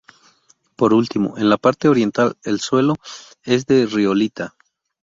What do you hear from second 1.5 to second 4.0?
parte oriental, el suelo es de